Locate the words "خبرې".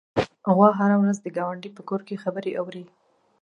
2.23-2.51